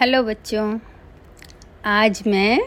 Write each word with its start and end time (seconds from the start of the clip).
Hello 0.00 0.22
बच्चों, 0.22 0.78
आज 1.84 2.22
मैं 2.26 2.60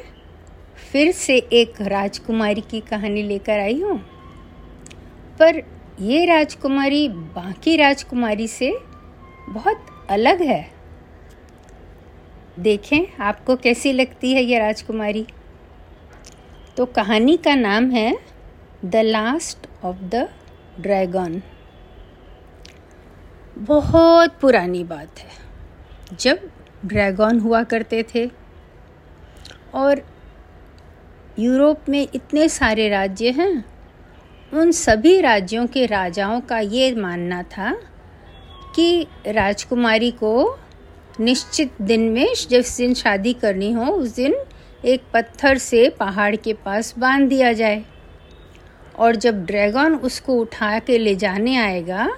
फिर 0.92 1.12
से 1.12 1.38
एक 1.38 1.82
राजकुमारी 1.82 2.62
की 2.62 2.80
कहानी 2.80 3.24
लेकर 3.24 3.60
आई 3.60 3.82
हूँ। 3.82 3.98
पर 5.40 5.64
ये 6.00 6.26
राजकुमारी 6.26 7.08
बाकी 7.10 7.76
राजकुमारी 7.76 8.48
से 8.48 8.78
बहुत 9.50 9.86
अलग 10.10 10.42
है। 10.42 10.72
देखें, 12.60 13.24
आपको 13.24 13.56
कैसी 13.56 13.94
लगती 13.94 14.34
है 14.34 14.44
ये 14.44 14.60
राजकुमारी? 14.60 15.28
तो 16.78 16.86
कहानी 16.86 17.38
का 17.38 17.56
नाम 17.56 17.92
है 17.92 18.18
the 18.86 18.96
last 18.96 19.86
of 19.86 19.98
the 19.98 20.30
dragon. 20.80 21.42
बहुत 23.58 24.38
पुरानी 24.42 24.84
बात 24.84 25.20
है। 25.20 25.42
जब 26.20 26.51
ड्रैगन 26.86 27.40
हुआ 27.40 27.64
करते 27.64 28.06
थे। 28.16 28.32
और 29.74 30.02
यूरोप 31.40 31.80
में 31.90 32.08
इतने 32.16 32.50
सारे 32.50 32.90
राज्य 32.90 33.30
हैं, 33.30 33.66
उन 34.54 34.72
सभी 34.72 35.22
राज्यों 35.22 35.68
के 35.68 35.86
राजाओं 35.86 36.42
का 36.42 36.60
ये 36.60 36.96
मानना 36.96 37.44
था 37.44 37.82
कि 38.76 39.08
राजकुमारी 39.28 40.12
को 40.12 40.60
निश्चित 41.20 41.72
दिन 41.82 42.02
में, 42.02 42.34
जिस 42.50 42.78
दिन 42.78 42.94
शादी 42.94 43.34
करनी 43.34 43.72
हो, 43.72 43.86
उस 43.86 44.16
दिन 44.16 44.36
एक 44.86 45.02
पत्थर 45.14 45.58
से 45.58 45.90
पहाड़ 45.90 46.36
के 46.36 46.54
पास 46.54 46.94
बाँध 46.98 47.30
दिया 47.30 47.54
जाए। 47.54 47.86
और 49.00 49.16
जब 49.16 49.46
ड्रैगन 49.46 49.96
उसको 49.96 50.34
उठा 50.34 50.80
के 50.80 50.98
ले 50.98 51.16
जाने 51.16 51.58
आएगा, 51.58 52.10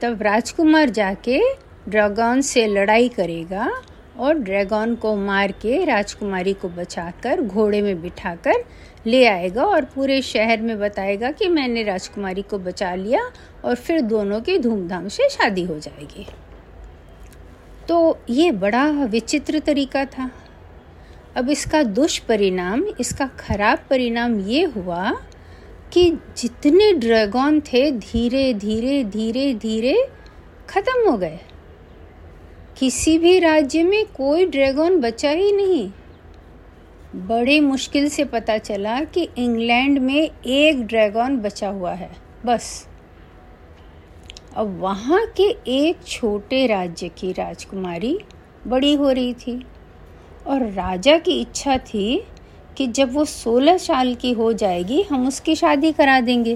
तब 0.00 0.22
राजकुमार 0.22 0.90
जाके 0.90 1.40
ड्रैगन 1.88 2.40
से 2.40 2.66
लड़ाई 2.66 3.08
करेगा 3.08 3.82
और 4.18 4.38
ड्रैगन 4.38 4.94
को 4.94 5.14
मार 5.16 5.52
के 5.52 5.84
राजकुमारी 5.84 6.52
को 6.52 6.68
बचाकर, 6.68 7.40
घोड़े 7.40 7.82
में 7.82 8.00
बिठाकर 8.02 8.64
ले 9.06 9.24
आएगा 9.26 9.64
और 9.64 9.84
पूरे 9.84 10.20
शहर 10.22 10.60
में 10.60 10.78
बताएगा 10.78 11.30
कि 11.30 11.48
मैंने 11.48 11.82
राजकुमारी 11.82 12.42
को 12.42 12.58
बचा 12.58 12.94
लिया 12.94 13.20
और 13.64 13.74
फिर 13.74 14.00
दोनों 14.00 14.40
की 14.40 14.58
धूमधाम 14.58 15.08
से 15.08 15.28
शादी 15.28 15.64
हो 15.64 15.78
जाएगी। 15.78 16.26
तो 17.88 18.18
ये 18.30 18.50
बड़ा 18.52 18.84
विचित्र 19.04 19.58
तरीका 19.58 20.04
था। 20.04 20.30
अब 21.36 21.50
इसका 21.50 21.82
दुष्परिणाम, 21.82 22.84
इसका 23.00 23.26
खराब 23.38 23.78
परिणाम 23.90 24.38
ये 24.40 24.64
हुआ 24.66 25.10
कि 25.92 26.10
जितने 26.36 26.92
ड्रैगन 26.92 27.60
थे 27.72 27.90
धीरे 27.90 28.52
धीरे 28.54 29.02
धीरे 29.04 29.52
धीरे 29.54 29.96
ख़त्म 30.68 31.10
हो 31.10 31.16
गए। 31.18 31.38
किसी 32.78 33.18
भी 33.18 33.38
राज्य 33.38 33.82
में 33.82 34.04
कोई 34.06 34.44
ड्रैगन 34.46 34.98
बचा 35.00 35.30
ही 35.30 35.50
नहीं। 35.52 35.90
बड़े 37.28 37.58
मुश्किल 37.60 38.08
से 38.08 38.24
पता 38.24 38.56
चला 38.58 39.00
कि 39.04 39.28
इंग्लैंड 39.38 39.98
में 39.98 40.30
एक 40.46 40.82
ड्रैगन 40.82 41.36
बचा 41.36 41.68
हुआ 41.68 41.92
है, 41.92 42.10
बस। 42.46 42.86
अब 44.56 44.78
वहाँ 44.80 45.24
के 45.36 45.48
एक 45.68 46.04
छोटे 46.06 46.66
राज्य 46.66 47.08
की 47.10 47.32
राजकुमारी 47.32 48.18
बड़ी 48.66 48.92
हो 48.94 49.10
रही 49.10 49.32
थी 49.36 49.62
और 50.46 50.66
राजा 50.72 51.16
की 51.18 51.40
इच्छा 51.40 51.76
थी 51.78 52.22
कि 52.76 52.86
जब 52.88 53.12
वो 53.14 53.24
सोलह 53.24 53.78
साल 53.78 54.14
की 54.14 54.32
हो 54.32 54.52
जाएगी, 54.52 55.02
हम 55.02 55.26
उसकी 55.28 55.54
शादी 55.56 55.92
करा 55.92 56.20
देंगे। 56.20 56.54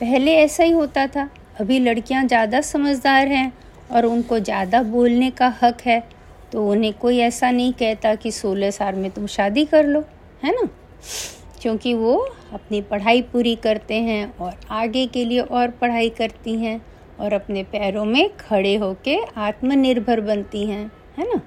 पहले 0.00 0.34
ऐसा 0.34 0.64
ही 0.64 0.72
होता 0.72 1.06
था। 1.06 1.28
अभी 1.60 1.78
लड़कियाँ 1.78 2.24
ज़्यादा 2.24 2.60
समझदार 2.62 3.28
हैं 3.28 3.52
और 3.90 4.06
उनको 4.06 4.38
ज़्यादा 4.38 4.82
बोलने 4.82 5.30
का 5.30 5.54
हक 5.62 5.80
है 5.86 6.02
तो 6.52 6.68
उन्हें 6.70 6.92
कोई 6.92 7.18
ऐसा 7.18 7.50
नहीं 7.50 7.72
कहता 7.72 8.14
कि 8.14 8.30
सोलह 8.30 8.70
साल 8.70 8.94
में 8.94 9.10
तुम 9.10 9.26
शादी 9.26 9.64
कर 9.64 9.86
लो, 9.86 10.00
है 10.44 10.52
ना? 10.52 10.68
क्योंकि 11.62 11.94
वो 11.94 12.14
अपनी 12.52 12.80
पढ़ाई 12.82 13.22
पूरी 13.22 13.54
करते 13.56 13.94
हैं 13.94 14.36
और 14.36 14.52
आगे 14.70 15.06
के 15.06 15.24
लिए 15.24 15.40
और 15.40 15.70
पढ़ाई 15.70 16.08
करती 16.10 16.54
हैं 16.54 16.80
और 17.20 17.32
अपने 17.32 17.62
पैरों 17.62 18.04
में 18.04 18.28
खड़े 18.36 18.74
होके 18.76 19.18
आत्मनिर्भर 19.36 20.20
बनती 20.20 20.66
हैं, 20.66 20.90
है 21.18 21.28
ना? 21.28 21.40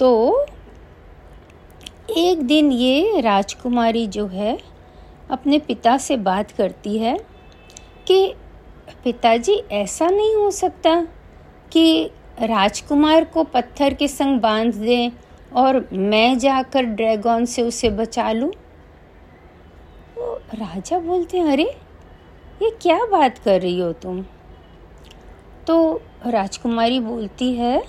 तो 0.00 0.46
एक 2.16 2.42
दिन 2.42 2.72
ये 2.72 3.20
राजकुमारी 3.20 4.06
जो 4.06 4.26
है 4.26 4.58
अपने 5.30 5.58
पिता 5.58 5.96
से 5.98 6.16
बात 6.16 6.50
करती 6.50 6.98
है 6.98 7.16
कि 8.06 8.34
पिताजी, 9.04 9.54
ऐसा 9.72 10.06
नहीं 10.06 10.34
हो 10.34 10.50
सकता 10.50 11.06
कि 11.72 12.10
राजकुमार 12.42 13.24
को 13.24 13.44
पत्थर 13.44 13.94
के 13.94 14.08
संग 14.08 14.40
बाँध 14.40 14.74
दें 14.74 15.10
और 15.52 15.88
मैं 15.92 16.38
जाकर 16.38 16.82
ड्रैगन 16.82 17.44
से 17.44 17.62
उसे 17.62 17.90
बचा 17.90 18.32
लूँ? 18.32 18.50
तो 20.16 20.34
राजा 20.54 20.98
बोलते 20.98 21.38
हैं, 21.38 21.52
अरे, 21.52 21.76
ये 22.62 22.70
क्या 22.82 23.06
बात 23.06 23.38
कर 23.38 23.60
रही 23.60 23.80
हो 23.80 23.92
तुम? 23.92 24.24
तो 25.66 26.02
राजकुमारी 26.26 27.00
बोलती 27.00 27.54
है 27.54 27.84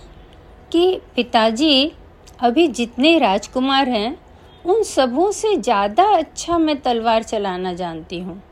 कि, 0.72 1.02
पिताजी, 1.16 1.92
अभी 2.40 2.68
जितने 2.68 3.20
राजकुमार 3.20 3.90
हैं, 3.90 4.20
उन 4.66 4.84
सबों 4.84 5.32
से 5.32 5.58
ज़्यादा 5.58 6.04
अच्छा 6.04 6.58
मैं 6.58 6.82
तलवार 6.82 7.24
चलाना 7.24 7.74
जानती 7.74 8.20
हूँ। 8.20 8.44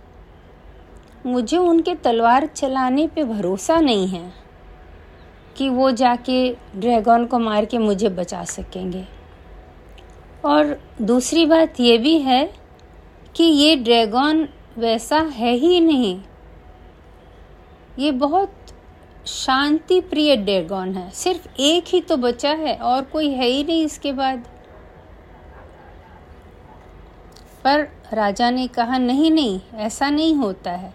मुझे 1.26 1.58
उनके 1.58 1.96
तलवार 1.96 2.46
चलाने 2.46 3.08
पे 3.08 3.24
भरोसा 3.24 3.80
नहीं 3.80 4.08
है। 4.08 4.47
कि 5.57 5.69
वो 5.69 5.91
जाके 5.91 6.50
ड्रैगन 6.75 7.25
को 7.25 7.40
मार 7.40 7.66
के 7.66 7.78
मुझे 7.78 8.09
बचा 8.09 8.44
सकेंगे। 8.44 9.06
और 10.45 10.79
दूसरी 11.01 11.45
बात 11.45 11.79
ये 11.79 11.97
भी 11.97 12.18
है 12.19 12.53
कि 13.35 13.44
ये 13.44 13.75
ड्रैगन 13.75 14.47
वैसा 14.78 15.19
है 15.19 15.53
ही 15.53 15.79
नहीं। 15.79 16.22
ये 18.00 18.12
बहुत 18.12 18.53
शांति 19.28 20.01
प्रिय 20.01 20.35
ड्रैगन 20.35 20.94
है। 20.94 21.09
सिर्फ़ 21.12 21.47
एक 21.59 21.84
ही 21.88 22.01
तो 22.01 22.18
बचा 22.18 22.51
है, 22.51 22.75
और 22.75 23.01
कोई 23.03 23.29
है 23.29 23.45
ही 23.45 23.63
नहीं 23.63 23.85
इसके 23.85 24.13
बाद। 24.13 24.44
पर 27.63 27.88
राजा 28.13 28.50
ने 28.50 28.68
कहा, 28.68 28.97
नहीं 28.97 29.31
नहीं, 29.31 29.59
ऐसा 29.75 30.09
नहीं 30.09 30.35
होता 30.35 30.72
है। 30.72 30.94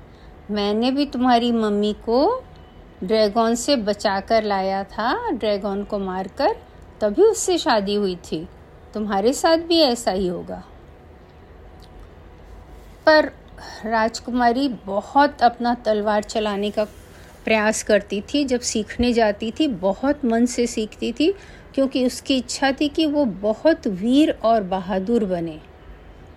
मैंने 0.50 0.90
भी 0.90 1.06
तुम्हारी 1.06 1.52
मम्मी 1.52 1.92
को 1.92 2.44
ड्रैगन 3.04 3.54
से 3.54 3.76
बचाकर 3.76 4.42
लाया 4.42 4.84
था, 4.84 5.30
ड्रैगन 5.30 5.84
को 5.84 5.98
मारकर, 5.98 6.56
तभी 7.00 7.22
उससे 7.22 7.58
शादी 7.58 7.94
हुई 7.94 8.16
थी। 8.16 8.48
तुम्हारे 8.94 9.32
साथ 9.32 9.56
भी 9.56 9.80
ऐसा 9.80 10.10
ही 10.10 10.26
होगा। 10.26 10.64
पर 13.06 13.32
राजकुमारी 13.84 14.68
बहुत 14.68 15.42
अपना 15.42 15.74
तलवार 15.74 16.22
चलाने 16.22 16.70
का 16.70 16.84
प्रयास 17.44 17.82
करती 17.82 18.20
थी, 18.20 18.44
जब 18.44 18.60
सीखने 18.60 19.12
जाती 19.12 19.52
थी, 19.60 19.68
बहुत 19.68 20.24
मन 20.24 20.46
से 20.46 20.66
सीखती 20.66 21.12
थी, 21.12 21.34
क्योंकि 21.74 22.06
उसकी 22.06 22.36
इच्छा 22.36 22.72
थी 22.72 22.88
कि 22.88 23.06
वो 23.06 23.24
बहुत 23.24 23.86
वीर 23.86 24.30
और 24.30 24.62
बहादुर 24.62 25.24
बने, 25.24 25.60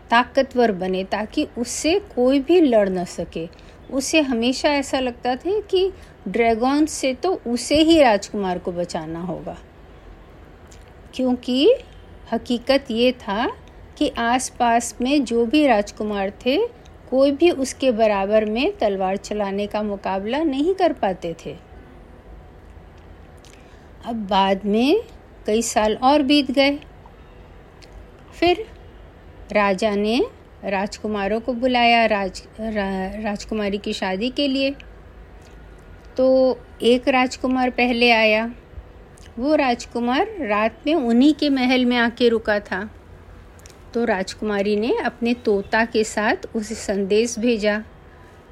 ताकतवर 0.09 0.71
बने, 0.71 1.03
ताकि 1.03 1.47
उससे 1.57 1.99
कोई 2.15 2.39
भी 2.39 2.61
लड़ 2.61 2.89
न 2.89 3.05
सके। 3.05 3.49
उसे 3.93 4.21
हमेशा 4.21 4.69
ऐसा 4.69 4.99
लगता 4.99 5.35
था 5.35 5.59
कि 5.59 5.93
ड्रैगन 6.27 6.85
से 6.85 7.13
तो 7.13 7.41
उसे 7.47 7.75
ही 7.75 8.01
राजकुमार 8.01 8.59
को 8.59 8.71
बचाना 8.71 9.21
होगा। 9.21 9.57
क्योंकि 11.15 11.75
हकीकत 12.33 12.85
ये 12.91 13.11
था 13.11 13.47
कि 13.97 14.09
आसपास 14.09 14.95
में 15.01 15.25
जो 15.25 15.45
भी 15.45 15.67
राजकुमार 15.67 16.29
थे 16.29 16.67
कोई 17.09 17.31
भी 17.31 17.51
उसके 17.51 17.91
बराबर 17.91 18.45
में 18.45 18.77
तलवार 18.77 19.17
चलाने 19.17 19.67
का 19.67 19.83
मुकाबला 19.83 20.43
नहीं 20.43 20.73
कर 20.75 20.93
पाते 20.93 21.35
थे। 21.45 21.55
अब 24.05 24.27
बाद 24.27 24.65
में 24.65 25.01
कई 25.45 25.61
साल 25.61 25.95
और 25.95 26.21
बीत 26.21 26.51
गए। 26.51 26.79
फिर 28.39 28.66
राजा 29.51 29.95
ने 29.95 30.25
राजकुमारों 30.63 31.39
को 31.39 31.53
बुलाया 31.53 32.05
राज 32.05 32.43
रा, 32.59 33.07
राजकुमारी 33.21 33.78
की 33.78 33.93
शादी 33.93 34.29
के 34.29 34.47
लिए। 34.47 34.75
तो 36.17 36.26
एक 36.82 37.08
राजकुमार 37.08 37.70
पहले 37.70 38.12
आया। 38.12 38.53
वो 39.40 39.56
राजकुमार 39.56 40.28
रात 40.40 40.84
में 40.88 40.94
उन्हीं 40.96 41.34
के 41.34 41.50
महल 41.50 41.85
में 41.85 41.97
आके 41.97 42.29
रुका 42.29 42.59
था। 42.59 42.90
तो 43.94 44.03
राजकुमारी 44.06 44.76
ने 44.76 44.96
अपने 44.97 45.34
तोता 45.34 45.84
के 45.85 46.03
साथ 46.03 46.47
उसे 46.56 46.76
संदेश 46.76 47.38
भेजा 47.40 47.78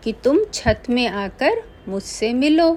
कि 0.04 0.14
तुम 0.14 0.44
छत 0.54 0.84
में 0.90 1.08
आकर 1.08 1.62
मुझसे 1.88 2.34
मिलो। 2.34 2.76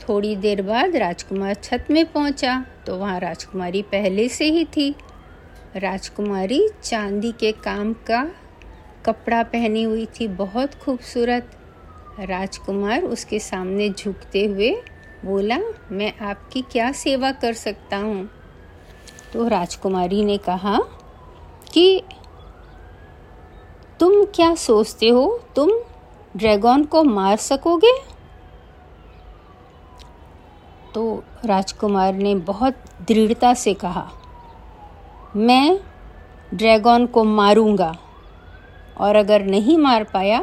थोड़ी 0.00 0.34
देर 0.36 0.62
बाद 0.62 0.96
राजकुमार 0.96 1.54
छत 1.54 1.86
में 1.90 2.04
पहुँचा 2.12 2.64
तो 2.86 2.96
वहाँ 2.96 3.20
राजकुमारी 3.20 3.82
पहले 3.82 4.28
से 4.28 4.44
ही 4.44 4.64
थी। 4.64 4.94
राजकुमारी 5.76 6.68
चांदी 6.82 7.32
के 7.32 7.52
काम 7.52 7.92
का 7.92 8.24
कपड़ा 9.06 9.42
पहनी 9.42 9.82
हुई 9.82 10.06
थी, 10.06 10.28
बहुत 10.28 10.74
खूबसूरत। 10.74 11.50
राजकुमार 12.18 13.02
उसके 13.02 13.38
सामने 13.38 13.88
झुकते 13.90 14.44
हुए 14.44 14.70
बोला, 15.24 15.58
मैं 15.90 16.12
आपकी 16.20 16.60
क्या 16.62 16.90
सेवा 16.92 17.30
कर 17.32 17.52
सकता 17.52 17.96
हूँ? 17.96 18.28
तो 19.32 19.48
राजकुमारी 19.48 20.24
ने 20.24 20.36
कहा, 20.38 20.78
कि 21.72 22.02
तुम 24.00 24.24
क्या 24.24 24.54
सोचते 24.54 25.08
हो? 25.08 25.26
तुम 25.56 25.70
ड्रैगन 26.36 26.84
को 26.84 27.02
मार 27.02 27.36
सकोगे? 27.36 27.92
तो 30.94 31.22
राजकुमार 31.44 32.14
ने 32.14 32.34
बहुत 32.34 32.74
दृढ़ता 33.08 33.52
से 33.54 33.74
कहा, 33.74 34.10
मैं 35.36 35.78
ड्रैगन 36.54 37.06
को 37.06 37.24
मारूँगा 37.24 37.94
और 38.96 39.16
अगर 39.16 39.44
नहीं 39.44 39.78
मार 39.78 40.04
पाया 40.04 40.42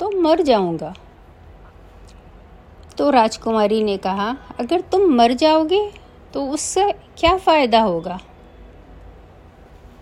तो 0.00 0.10
मर 0.20 0.42
जाऊँगा। 0.42 0.94
तो 2.98 3.10
राजकुमारी 3.10 3.82
ने 3.84 3.96
कहा, 3.96 4.36
अगर 4.60 4.80
तुम 4.80 5.02
मर 5.14 5.32
जाओगे 5.32 5.92
तो 6.34 6.46
उससे 6.48 6.92
क्या 6.92 7.36
फ़ायदा 7.36 7.80
होगा? 7.80 8.20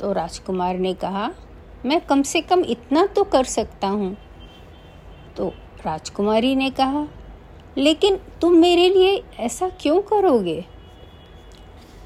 तो 0.00 0.12
राजकुमार 0.12 0.78
ने 0.78 0.94
कहा, 0.94 1.30
मैं 1.86 2.00
कम 2.00 2.22
से 2.22 2.40
कम 2.40 2.64
इतना 2.64 3.06
तो 3.06 3.24
कर 3.24 3.44
सकता 3.44 3.88
हूँ। 3.88 4.16
तो 5.36 5.48
राजकुमारी 5.86 6.56
ने 6.56 6.70
कहा, 6.70 7.06
लेकिन 7.78 8.18
तुम 8.40 8.52
मेरे 8.52 8.88
लिए 8.88 9.24
ऐसा 9.38 9.68
क्यों 9.68 10.00
करोगे? 10.02 10.64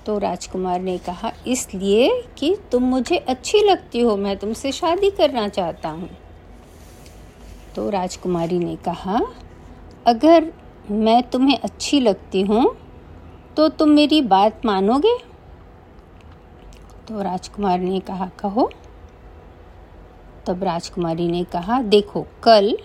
तो 0.06 0.18
राजकुमार 0.18 0.80
ने 0.80 0.98
कहा, 0.98 1.32
इसलिए 1.46 2.22
कि 2.38 2.56
तुम 2.72 2.82
मुझे 2.82 3.16
अच्छी 3.16 3.60
लगती 3.60 4.00
हो, 4.00 4.16
मैं 4.16 4.36
तुमसे 4.36 4.72
शादी 4.72 5.10
करना 5.10 5.48
चाहता 5.48 5.88
हूँ। 5.88 6.10
तो 7.76 7.90
राजकुमारी 7.90 8.58
ने 8.58 8.76
कहा, 8.76 9.20
अगर 10.06 10.52
मैं 10.90 11.22
तुम्हें 11.22 11.58
अच्छी 11.58 12.00
लगती 12.00 12.40
हूँ 12.42 12.76
तो 13.56 13.68
तुम 13.68 13.88
मेरी 13.88 14.20
बात 14.22 14.64
मानोगे? 14.66 15.16
तो 17.08 17.22
राजकुमार 17.22 17.78
ने 17.78 18.00
कहा, 18.00 18.26
कहो। 18.38 18.70
तब 20.46 20.64
राजकुमारी 20.64 21.28
ने 21.28 21.42
कहा, 21.44 21.80
देखो, 21.82 22.24
कल 22.42 22.76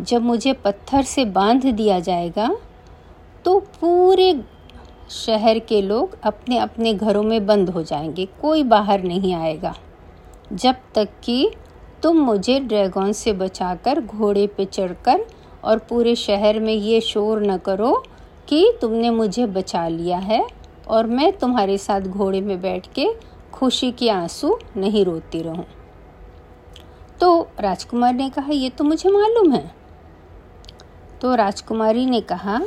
जब 0.00 0.22
मुझे 0.22 0.52
पत्थर 0.54 1.02
से 1.02 1.24
बाँध 1.24 1.66
दिया 1.66 2.00
जाएगा 2.00 2.48
तो 3.44 3.58
पूरे 3.80 4.32
शहर 5.10 5.58
के 5.58 5.80
लोग 5.82 6.16
अपने 6.22 6.58
अपने 6.58 6.94
घरों 6.94 7.22
में 7.22 7.46
बंद 7.46 7.70
हो 7.70 7.82
जाएँगे, 7.82 8.26
कोई 8.40 8.62
बाहर 8.62 9.02
नहीं 9.02 9.34
आएगा। 9.34 9.74
जब 10.52 10.76
तक 10.94 11.08
कि 11.24 11.50
तुम 12.02 12.16
मुझे 12.16 12.58
ड्रैगन 12.60 13.12
से 13.12 13.32
बचाकर 13.32 14.00
घोड़े 14.00 14.46
पे 14.46 14.64
चढ़कर 14.64 15.24
और 15.64 15.78
पूरे 15.78 16.14
शहर 16.16 16.58
में 16.60 16.72
ये 16.72 17.00
शोर 17.00 17.42
न 17.42 17.56
करो 17.56 17.92
कि 18.48 18.72
तुमने 18.80 19.10
मुझे 19.10 19.46
बचा 19.46 19.86
लिया 19.88 20.18
है 20.18 20.46
और 20.88 21.06
मैं 21.06 21.32
तुम्हारे 21.32 21.78
साथ 21.78 22.00
घोड़े 22.00 22.40
में 22.40 22.60
बैठ 22.60 22.86
के 22.94 23.08
खुशी 23.52 23.90
के 23.92 24.08
आँसू 24.10 24.58
नहीं 24.76 25.04
रोती 25.04 25.42
रहूँ। 25.42 25.64
तो 27.20 27.48
राजकुमार 27.60 28.14
ने 28.14 28.28
कहा, 28.30 28.52
ये 28.52 28.68
तो 28.68 28.84
मुझे 28.84 29.10
मालूम 29.10 29.52
है। 29.52 29.74
तो 31.20 31.34
राजकुमारी 31.34 32.06
ने 32.06 32.20
कहा 32.20 32.60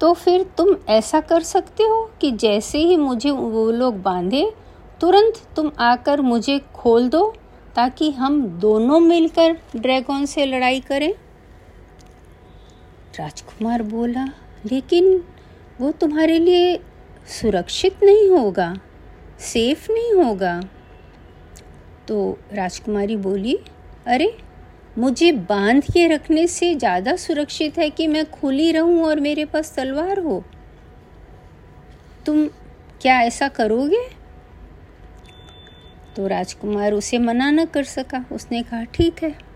तो 0.00 0.12
फिर 0.12 0.42
तुम 0.58 0.74
ऐसा 0.88 1.20
कर 1.20 1.42
सकते 1.42 1.82
हो 1.82 2.10
कि 2.20 2.30
जैसे 2.30 2.78
ही 2.78 2.96
मुझे 2.96 3.30
वो 3.30 3.70
लोग 3.70 4.02
बांधे, 4.02 4.52
तुरंत 5.00 5.42
तुम 5.56 5.70
आकर 5.78 6.20
मुझे 6.20 6.58
खोल 6.74 7.08
दो 7.08 7.32
ताकि 7.74 8.10
हम 8.10 8.40
दोनों 8.58 8.98
मिलकर 9.00 9.56
ड्रैगन 9.76 10.24
से 10.24 10.46
लड़ाई 10.46 10.80
करें? 10.80 11.12
राजकुमार 13.18 13.82
बोला, 13.82 14.24
लेकिन 14.72 15.24
वो 15.80 15.92
तुम्हारे 15.92 16.38
लिए 16.38 16.76
सुरक्षित 17.28 18.02
नहीं 18.02 18.30
होगा, 18.30 18.74
सेफ़ 19.40 19.92
नहीं 19.92 20.12
होगा? 20.12 20.60
तो 22.08 22.38
राजकुमारी 22.52 23.16
बोली, 23.16 23.58
अरे, 24.06 24.38
मुझे 24.98 25.32
बाँध 25.32 25.84
के 25.84 26.06
रखने 26.08 26.46
से 26.46 26.74
ज़्यादा 26.74 27.16
सुरक्षित 27.16 27.78
है 27.78 27.90
कि 27.90 28.06
मैं 28.06 28.30
खुली 28.30 28.72
रहूँ 28.72 29.04
और 29.04 29.20
मेरे 29.20 29.44
पास 29.44 29.74
तलवार 29.76 30.18
हो। 30.18 30.44
तुम 32.26 32.46
क्या 33.00 33.20
ऐसा 33.20 33.48
करोगे? 33.48 34.22
तो 36.16 36.26
राजकुमार 36.26 36.92
उसे 36.92 37.18
मना 37.18 37.50
न 37.50 37.64
कर 37.64 37.84
सका। 37.84 38.24
उसने 38.32 38.62
कहा, 38.62 38.84
ठीक 38.84 39.22
है 39.22 39.51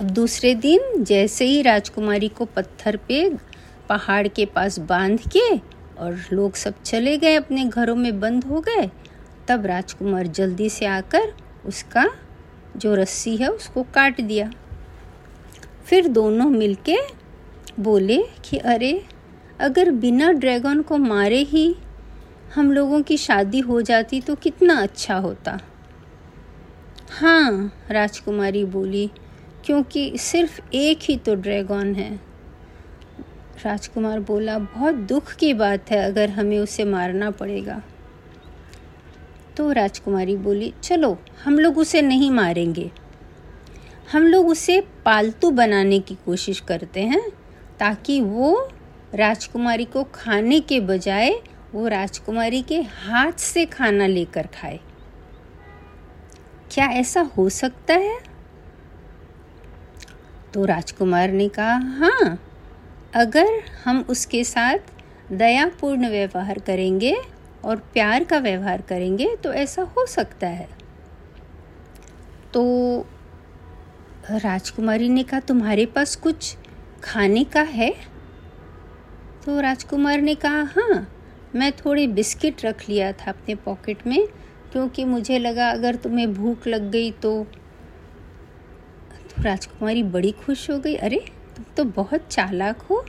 अब 0.00 0.10
दूसरे 0.10 0.54
दिन 0.54 1.02
जैसे 1.04 1.44
ही 1.44 1.60
राजकुमारी 1.62 2.28
को 2.28 2.44
पत्थर 2.44 2.96
पे 3.08 3.18
पहाड़ 3.88 4.28
के 4.28 4.44
पास 4.46 4.78
बाँध 4.78 5.26
के 5.36 5.56
और 6.00 6.16
लोग 6.32 6.54
सब 6.54 6.80
चले 6.82 7.16
गए 7.18 7.34
अपने 7.34 7.64
घरों 7.64 7.96
में 7.96 8.20
बंद 8.20 8.44
हो 8.44 8.60
गए, 8.60 8.88
तब 9.48 9.66
राजकुमार 9.66 10.26
जल्दी 10.26 10.68
से 10.68 10.86
आकर 10.86 11.32
उसका 11.66 12.06
जो 12.76 12.94
रस्सी 12.94 13.36
है 13.36 13.48
उसको 13.48 13.82
काट 13.94 14.20
दिया। 14.20 14.50
फिर 15.84 16.08
दोनों 16.08 16.50
मिलके 16.50 16.96
बोले 17.80 18.22
कि 18.44 18.56
अरे, 18.56 19.04
अगर 19.60 19.90
बिना 19.90 20.32
ड्रैगन 20.32 20.82
को 20.82 20.98
मारे 20.98 21.42
ही 21.44 21.74
हम 22.54 22.72
लोगों 22.72 23.02
की 23.02 23.16
शादी 23.18 23.60
हो 23.60 23.82
जाती 23.82 24.20
तो 24.20 24.34
कितना 24.34 24.82
अच्छा 24.82 25.16
होता। 25.16 25.60
हाँ 27.10 27.72
राजकुमारी 27.90 28.64
बोली 28.64 29.10
क्योंकि 29.64 30.18
सिर्फ़ 30.18 30.60
एक 30.74 30.98
ही 31.02 31.16
तो 31.16 31.34
ड्रैगन 31.34 31.94
है। 31.94 32.20
राजकुमार 33.64 34.20
बोला, 34.20 34.58
बहुत 34.58 34.94
दुख 34.94 35.32
की 35.32 35.54
बात 35.54 35.90
है, 35.90 35.98
अगर 35.98 36.30
हमें 36.30 36.58
उसे 36.58 36.84
मारना 36.84 37.30
पड़ेगा। 37.30 37.82
तो 39.56 39.72
राजकुमारी 39.72 40.36
बोली, 40.36 40.74
चलो, 40.82 41.18
हम 41.44 41.58
लोग 41.58 41.78
उसे 41.78 42.02
नहीं 42.02 42.30
मारेंगे। 42.30 42.90
हम 44.12 44.22
लोग 44.22 44.48
उसे 44.48 44.80
पालतू 44.80 45.50
बनाने 45.50 45.98
की 45.98 46.14
कोशिश 46.14 46.60
करते 46.60 47.00
हैं, 47.00 47.30
ताकि 47.78 48.20
वो 48.20 48.68
राजकुमारी 49.14 49.84
को 49.84 50.04
खाने 50.04 50.60
के 50.60 50.80
बजाय 50.80 51.42
वो 51.74 51.88
राजकुमारी 51.88 52.62
के 52.62 52.80
हाथ 52.80 53.32
से 53.32 53.66
खाना 53.66 54.06
लेकर 54.06 54.46
खाए। 54.46 54.80
क्या 56.70 56.86
ऐसा 56.86 57.20
हो 57.20 57.48
सकता 57.48 57.94
है? 57.94 58.29
तो 60.54 60.64
राजकुमार 60.64 61.30
ने 61.30 61.48
कहा 61.48 61.74
हाँ 61.98 62.38
अगर 63.14 63.62
हम 63.84 64.04
उसके 64.08 64.42
साथ 64.44 65.32
दयापूर्ण 65.32 66.08
व्यवहार 66.08 66.58
करेंगे 66.58 67.14
और 67.64 67.76
प्यार 67.92 68.24
का 68.24 68.38
व्यवहार 68.38 68.80
करेंगे 68.80 69.34
तो 69.36 69.52
ऐसा 69.52 69.82
हो 69.96 70.06
सकता 70.06 70.46
है। 70.46 70.68
तो 72.54 73.06
राजकुमारी 74.32 75.08
ने 75.08 75.22
कहा, 75.22 75.40
तुम्हारे 75.40 75.86
पास 75.86 76.16
कुछ 76.16 76.56
खाने 77.02 77.44
का 77.44 77.62
है? 77.62 77.90
तो 79.46 79.60
राजकुमार 79.60 80.20
ने 80.20 80.34
कहा 80.34 80.62
हाँ 80.72 81.06
मैं 81.54 81.70
थोड़ी 81.74 82.06
बिस्किट 82.08 82.64
रख 82.64 82.88
लिया 82.88 83.12
था 83.12 83.30
अपने 83.30 83.54
पॉकेट 83.54 84.06
में, 84.06 84.26
क्योंकि 84.72 85.04
मुझे 85.04 85.38
लगा, 85.38 85.70
अगर 85.70 85.94
तुम्हें 85.94 86.32
भूख 86.34 86.66
लग 86.66 86.90
गई 86.90 87.10
तो 87.12 87.46
राजकुमारी 89.42 90.02
बड़ी 90.02 90.30
खुश 90.30 90.70
हो 90.70 90.78
गई। 90.78 90.94
अरे, 90.94 91.24
तुम 91.56 91.64
तो 91.76 91.84
बहुत 91.84 92.20
चालाक 92.30 92.78
हो 92.78 93.06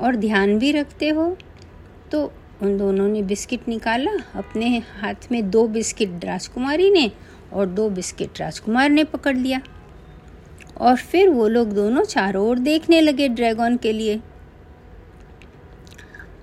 और 0.00 0.16
ध्यान 0.16 0.58
भी 0.58 0.72
रखते 0.72 1.08
हो। 1.08 1.36
तो 2.12 2.32
उन 2.62 2.78
दोनों 2.78 3.08
ने 3.08 3.22
बिस्किट 3.22 3.68
निकाला। 3.68 4.10
अपने 4.34 4.78
हाथ 4.78 5.14
में 5.32 5.50
दो 5.50 5.68
बिस्किट 5.68 6.24
राजकुमारी 6.24 6.90
ने 6.90 7.10
और 7.52 7.66
दो 7.66 7.90
बिस्किट 7.90 8.40
राजकुमार 8.40 8.90
ने 8.90 9.04
पकड़ 9.04 9.36
लिया। 9.36 9.60
और 10.76 10.96
फिर 10.96 11.28
वो 11.28 11.48
लोग 11.48 11.72
दोनों 11.72 12.04
चारों 12.04 12.48
ओर 12.48 12.58
देखने 12.58 13.00
लगे 13.00 13.28
ड्रैगन 13.28 13.76
के 13.76 13.92
लिए। 13.92 14.18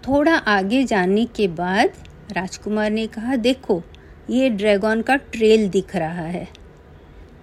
थोड़ा 0.08 0.36
आगे 0.36 0.84
जाने 0.84 1.26
के 1.26 1.48
बाद 1.48 1.90
राजकुमार 2.32 2.92
ने 2.92 3.08
कहा, 3.08 3.36
देखो, 3.36 3.84
ये 4.30 4.50
ड्रैगन 4.50 5.02
का 5.02 5.16
ट्रेल 5.16 5.70
दिख 5.70 5.96
रहा 5.96 6.22
है। 6.22 6.63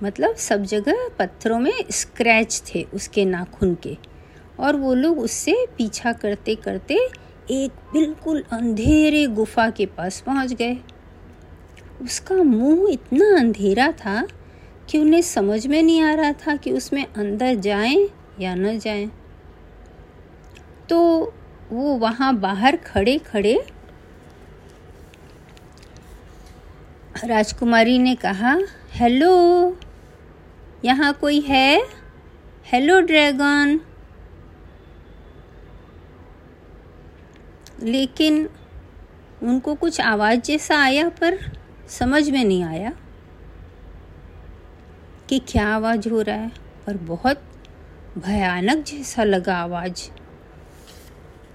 मतलब 0.02 0.35
सब 0.35 0.62
जगह 0.62 1.09
पत्थरों 1.19 1.59
में 1.59 1.73
स्क्रैच 1.90 2.62
थे 2.66 2.83
उसके 2.95 3.25
नाखून 3.25 3.75
के 3.75 3.97
और 4.61 4.76
वो 4.76 4.95
लोग 4.95 5.19
उससे 5.19 5.66
पीछा 5.78 6.12
करते 6.12 6.54
करते 6.54 6.95
एक 7.50 7.71
बिल्कुल 7.92 8.45
अंधेरे 8.52 9.26
गुफा 9.26 9.71
के 9.71 9.87
पास 9.87 10.21
पहुँच 10.21 10.52
गए 10.52 10.76
उसका 12.02 12.35
मुँह 12.35 12.92
इतना 12.92 13.25
अंधेरा 13.38 13.92
था 13.92 14.23
कि 14.90 14.99
उन्हें 14.99 15.23
समझ 15.23 15.66
में 15.66 15.83
नहीं 15.83 16.02
आ 16.02 16.14
रहा 16.14 16.33
था 16.33 16.57
कि 16.57 16.73
उसमें 16.73 17.04
अंदर 17.07 17.54
जाएँ 17.54 18.09
या 18.40 18.54
न 18.54 18.78
जाएँ। 18.78 19.11
तो 20.88 21.00
वो 21.73 21.95
वहाँ 21.97 22.35
बाहर 22.37 22.76
खड़े 22.76 23.19
खड़े 23.19 23.54
राजकुमारी 27.25 27.99
ने 27.99 28.14
कहा, 28.14 28.59
हेलो 28.90 29.76
यहाँ 30.84 31.12
कोई 31.12 31.40
है? 31.40 31.80
हेलो 32.66 32.99
ड्रैगन 33.00 33.80
लेकिन 37.82 38.49
उनको 39.42 39.75
कुछ 39.75 40.00
आवाज़ 40.00 40.40
जैसा 40.40 40.78
आया, 40.78 41.08
पर 41.10 41.38
समझ 41.88 42.28
में 42.30 42.44
नहीं 42.44 42.62
आया 42.64 42.92
कि 45.28 45.38
क्या 45.49 45.66
आवाज़ 45.68 46.08
हो 46.08 46.20
रहा 46.20 46.37
है 46.37 46.50
पर 46.87 46.96
बहुत 47.04 47.42
भयानक 48.18 48.84
जैसा 48.84 49.25
लगा 49.25 49.56
आवाज़। 49.56 50.08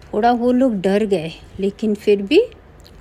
थोड़ा 0.05 0.31
वो 0.33 0.51
लोग 0.51 0.79
डर 0.81 1.05
गए, 1.05 1.31
लेकिन 1.59 1.95
फिर 1.95 2.21
भी 2.21 2.41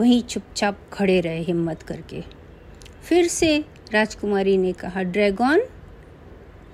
वहीं 0.01 0.23
चुपचाप 0.23 0.79
खड़े 0.93 1.21
रहे 1.21 1.43
हिम्मत 1.43 1.83
करके। 1.83 2.25
फिर 3.03 3.29
से 3.29 3.57
राजकुमारी 3.93 4.57
ने 4.57 4.73
कहा 4.73 5.03
ड्रैगन 5.03 5.67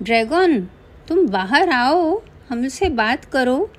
ड्रैगन, 0.01 0.59
तुम 1.07 1.27
बाहर 1.27 1.69
आओ, 1.69 2.21
हमसे 2.49 2.89
बात 2.91 3.25
करो, 3.25 3.69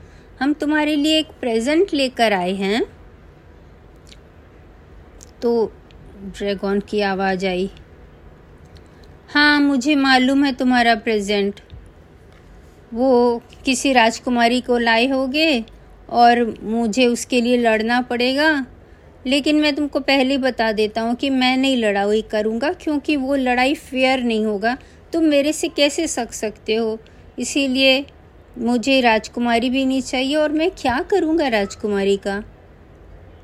हम 0.40 0.52
तुम्हारे 0.52 0.94
लिए 0.96 1.18
एक 1.18 1.30
प्रेजेंट 1.40 1.94
लेकर 1.94 2.32
आए 2.32 2.52
हैं। 2.54 2.82
तो 5.42 5.72
ड्रैगन 6.28 6.80
की 6.80 7.00
आवाज़ 7.00 7.46
आई। 7.46 7.70
हाँ 9.30 9.60
मुझे 9.60 9.94
मालूम 9.96 10.44
है 10.44 10.52
तुम्हारा 10.52 10.94
प्रेजेंट 10.94 11.60
वो 12.92 13.42
किसी 13.64 13.92
राजकुमारी 13.92 14.60
को 14.60 14.78
लाए 14.78 15.06
होगे 15.08 15.64
और 16.10 16.44
मुझे 16.62 17.06
उसके 17.06 17.40
लिए 17.40 17.56
लड़ना 17.56 18.00
पड़ेगा। 18.00 18.66
लेकिन 19.26 19.56
मैं 19.56 19.74
तुमको 19.74 20.00
पहले 20.00 20.38
बता 20.38 20.70
देता 20.72 21.00
हूँ 21.00 21.14
कि 21.14 21.30
मैं 21.30 21.56
नहीं 21.56 21.76
लड़ाई 21.76 22.22
करूँगा, 22.22 22.72
क्योंकि 22.72 23.16
वो 23.16 23.36
लड़ाई 23.36 23.74
फेयर 23.74 24.22
नहीं 24.22 24.44
होगा। 24.46 24.76
तुम 25.12 25.24
मेरे 25.24 25.52
से 25.52 25.68
कैसे 25.68 26.08
सक 26.08 26.32
सकते 26.32 26.74
हो? 26.74 26.98
इसीलिए 27.38 28.06
मुझे 28.58 29.00
राजकुमारी 29.00 29.70
भी 29.70 29.84
नहीं 29.84 30.02
चाहिए 30.02 30.36
और 30.36 30.52
मैं 30.52 30.70
क्या 30.70 31.02
करूँगा 31.02 31.48
राजकुमारी 31.48 32.16
का? 32.16 32.44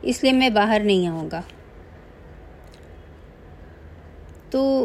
इसलिए 0.04 0.32
मैं 0.32 0.54
बाहर 0.54 0.82
नहीं 0.82 1.08
आऊँगा। 1.08 1.44
तो 4.52 4.84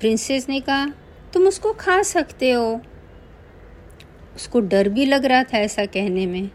प्रिंसेस 0.00 0.48
ने 0.48 0.60
कहा, 0.60 0.86
तुम 1.32 1.46
उसको 1.48 1.72
खा 1.72 2.02
सकते 2.02 2.50
हो। 2.50 2.80
उसको 4.36 4.60
डर 4.60 4.88
भी 4.88 5.04
लग 5.04 5.24
रहा 5.24 5.44
था 5.44 5.58
ऐसा 5.58 5.84
कहने 5.84 6.26
में। 6.26 6.50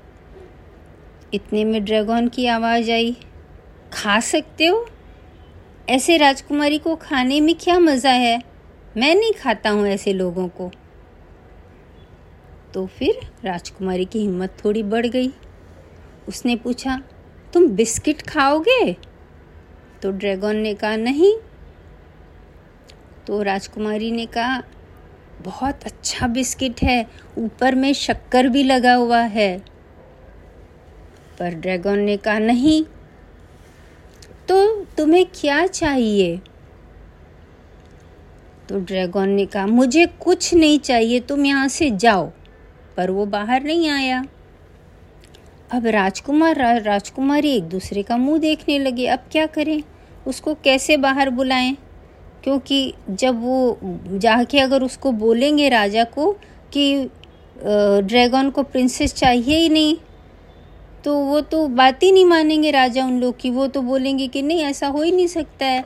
इतने 1.33 1.63
में 1.63 1.85
ड्रैगन 1.85 2.27
की 2.27 2.45
आवाज़ 2.45 2.91
आई, 2.91 3.17
खा 3.93 4.19
सकते 4.19 4.65
हो? 4.65 4.87
ऐसे 5.89 6.17
राजकुमारी 6.17 6.77
को 6.77 6.95
खाने 6.95 7.41
में 7.41 7.55
क्या 7.55 7.79
मज़ा 7.79 8.11
है? 8.11 8.48
मैं 8.99 9.15
नहीं 9.15 9.33
खाता 9.33 9.69
हूँ 9.69 9.87
ऐसे 9.87 10.13
लोगों 10.13 10.47
को। 10.47 10.71
तो 12.73 12.85
फिर 12.85 13.19
राजकुमारी 13.43 14.05
की 14.05 14.19
हिम्मत 14.19 14.57
थोड़ी 14.65 14.83
बढ़ 14.83 15.07
गई। 15.07 15.33
उसने 16.27 16.55
पूछा, 16.55 17.01
तुम 17.53 17.67
बिस्किट 17.67 18.21
खाओगे? 18.21 18.93
तो 20.01 20.11
ड्रैगन 20.11 20.55
ने 20.55 20.73
कहा, 20.73 20.95
नहीं। 20.95 21.37
तो 23.27 23.41
राजकुमारी 23.41 24.11
ने 24.11 24.25
कहा, 24.25 24.63
बहुत 25.41 25.83
अच्छा 25.83 26.27
बिस्किट 26.27 26.83
है, 26.83 27.05
ऊपर 27.37 27.75
में 27.75 27.93
शक्कर 27.93 28.47
भी 28.47 28.63
लगा 28.63 28.93
हुआ 28.93 29.21
है। 29.21 29.59
पर 31.39 31.49
ड्रैगन 31.49 31.99
ने 31.99 32.17
कहा, 32.17 32.39
नहीं। 32.39 32.83
तो 34.47 34.83
तुम्हें 34.83 35.25
क्या 35.25 35.67
चाहिए? 35.67 36.41
तो 38.69 38.79
ड्रैगन 38.79 39.29
ने 39.29 39.45
कहा 39.45 39.65
मुझे 39.67 40.05
कुछ 40.21 40.53
नहीं 40.53 40.79
चाहिए 40.79 41.19
तुम 41.19 41.45
यहाँ 41.45 41.67
से 41.67 41.89
जाओ। 41.91 42.25
पर 42.97 43.11
वो 43.11 43.25
बाहर 43.25 43.63
नहीं 43.63 43.89
आया। 43.89 44.23
अब 45.71 45.85
राजकुमार 45.87 46.55
रा, 46.55 46.71
राजकुमारी 46.77 47.51
एक 47.51 47.63
दूसरे 47.63 48.03
का 48.03 48.17
मुँह 48.17 48.39
देखने 48.39 48.77
लगे। 48.79 49.05
अब 49.07 49.19
क्या 49.31 49.45
करें? 49.47 49.81
उसको 50.27 50.53
कैसे 50.53 50.97
बाहर 50.97 51.29
बुलाएँ? 51.29 51.75
क्योंकि 52.43 52.93
जब 53.11 53.41
वो 53.43 53.79
जाके 54.13 54.59
अगर 54.59 54.83
उसको 54.83 55.11
बोलेंगे 55.13 55.69
राजा 55.69 56.03
को 56.03 56.31
कि 56.73 57.09
ड्रैगन 57.57 58.49
को 58.49 58.63
प्रिंसेस 58.63 59.13
चाहिए 59.13 59.57
ही 59.57 59.69
नहीं 59.69 59.95
तो 61.05 61.13
वो 61.15 61.39
तो 61.41 61.67
बात 61.69 62.03
ही 62.03 62.11
नहीं 62.11 62.25
मानेंगे 62.25 62.71
राजा 62.71 63.05
उन 63.05 63.19
लोग 63.19 63.39
की। 63.39 63.49
वो 63.49 63.67
तो 63.67 63.81
बोलेंगे 63.81 64.27
कि 64.27 64.41
नहीं 64.41 64.63
ऐसा 64.63 64.87
हो 64.87 65.01
ही 65.01 65.11
नहीं 65.11 65.27
सकता 65.27 65.65
है। 65.65 65.83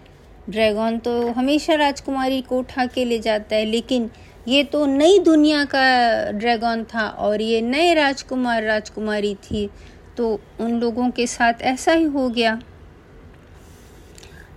ड्रैगन 0.49 0.97
तो 0.97 1.31
हमेशा 1.31 1.75
राजकुमारी 1.75 2.41
को 2.41 2.59
उठा 2.59 2.85
के 2.85 3.05
ले 3.05 3.19
जाता 3.19 3.55
है, 3.55 3.65
लेकिन 3.65 4.09
ये 4.47 4.63
तो 4.63 4.85
नई 4.85 5.19
दुनिया 5.19 5.63
का 5.65 6.31
ड्रैगन 6.31 6.83
था 6.93 7.07
और 7.07 7.41
ये 7.41 7.61
नए 7.61 7.93
राजकुमार 7.93 8.63
राजकुमारी 8.63 9.33
थी 9.43 9.69
तो 10.17 10.39
उन 10.59 10.79
लोगों 10.79 11.09
के 11.09 11.27
साथ 11.27 11.61
ऐसा 11.61 11.91
ही 11.91 12.03
हो 12.05 12.27
गया। 12.29 12.59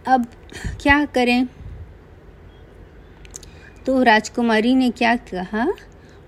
अब 0.09 0.27
क्या 0.83 1.05
करें? 1.05 1.47
तो 3.87 4.03
राजकुमारी 4.03 4.75
ने 4.75 4.91
क्या 4.91 5.17
कहा? 5.17 5.67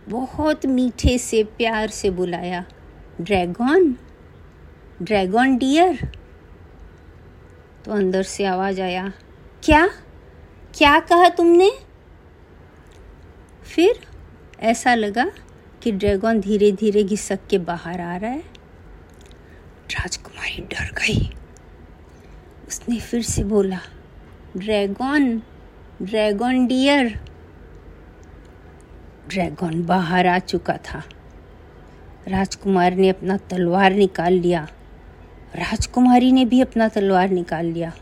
बहुत 0.08 0.66
मीठे 0.66 1.18
से, 1.18 1.42
प्यार 1.44 1.88
से 1.88 2.10
बुलाया, 2.10 2.64
ड्रैगन? 3.20 3.94
Dragon 5.02 5.56
dear? 5.58 6.08
तो 7.84 7.92
अंदर 7.92 8.22
से 8.22 8.44
आवाज़ 8.44 8.80
आया 8.80 9.12
क्या? 9.64 9.88
क्या 10.74 11.00
कहा 11.00 11.28
तुमने? 11.28 11.70
फिर 13.62 14.00
ऐसा 14.60 14.94
लगा 14.94 15.30
कि 15.82 15.92
ड्रैगन 15.92 16.40
धीरे 16.40 16.72
धीरे 16.72 17.04
घिसक 17.04 17.38
के 17.50 17.58
बाहर 17.58 18.00
आ 18.00 18.16
रहा 18.16 18.30
है। 18.30 18.40
राजकुमारी 19.90 20.62
डर 20.62 20.92
गई। 20.92 21.36
उसने 22.68 23.00
फिर 23.00 23.22
से 23.22 23.44
बोला, 23.44 23.80
ड्रैगन 24.56 25.42
ड्रैगन 26.02 26.66
डियर। 26.66 27.20
ड्रैगन 29.28 29.82
बाहर 29.82 30.26
आ 30.26 30.38
चुका 30.38 30.76
था। 30.76 31.02
राजकुमार 32.28 32.94
ने 32.94 33.08
अपना 33.08 33.36
तलवार 33.36 33.92
निकाल 33.92 34.32
लिया। 34.32 34.68
राजकुमारी 35.54 36.32
ने 36.32 36.44
भी 36.44 36.60
अपना 36.60 36.88
तलवार 36.88 37.28
निकाल 37.28 37.66
लिया। 37.66 37.92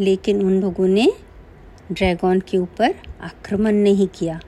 लेकिन 0.00 0.42
उन 0.42 0.60
लोगों 0.60 0.88
ने 0.88 1.10
ड्रैगन 1.92 2.40
के 2.40 2.58
ऊपर 2.58 2.94
आक्रमण 3.22 3.74
नहीं 3.74 4.06
किया। 4.08 4.40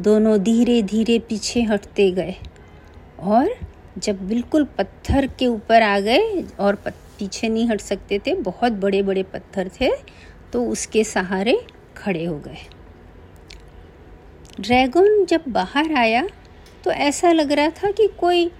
दोनों 0.00 0.38
धीरे 0.38 0.80
धीरे 0.82 1.18
पीछे 1.18 1.62
हटते 1.62 2.10
गए 2.10 2.34
और 3.20 3.54
जब 3.98 4.26
बिल्कुल 4.28 4.64
पत्थर 4.78 5.26
के 5.38 5.46
ऊपर 5.46 5.82
आ 5.82 5.98
गए 6.00 6.42
और 6.60 6.74
पीछे 7.18 7.48
नहीं 7.48 7.66
हट 7.68 7.80
सकते 7.80 8.18
थे, 8.18 8.34
बहुत 8.34 8.72
बड़े 8.72 9.02
बड़े 9.02 9.22
पत्थर 9.22 9.70
थे 9.80 9.90
तो 10.52 10.64
उसके 10.64 11.04
सहारे 11.04 11.58
खड़े 11.96 12.24
हो 12.24 12.38
गए। 12.38 12.58
ड्रैगन 14.60 15.24
जब 15.24 15.44
बाहर 15.48 15.92
आया 15.94 16.26
तो 16.84 16.90
ऐसा 16.90 17.32
लग 17.32 17.52
रहा 17.52 17.70
था 17.78 17.90
कि 17.90 18.08
कोई 18.18 18.50